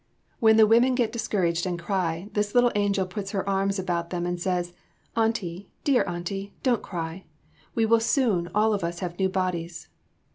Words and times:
When 0.39 0.57
the 0.57 0.65
women 0.65 0.95
get 0.95 1.11
discouraged 1.11 1.67
and 1.67 1.77
cry, 1.77 2.27
this 2.33 2.55
little 2.55 2.71
angel 2.73 3.05
puts 3.05 3.29
her 3.33 3.47
arms 3.47 3.77
about 3.77 4.09
them 4.09 4.25
and 4.25 4.41
says, 4.41 4.73
"Auntie, 5.15 5.69
dear 5.83 6.03
Auntie, 6.09 6.55
don't 6.63 6.81
cry; 6.81 7.25
we 7.75 7.85
will 7.85 7.99
soon, 7.99 8.49
all 8.55 8.73
of 8.73 8.83
us, 8.83 8.97
have 9.01 9.19
new 9.19 9.29
bodies." 9.29 9.89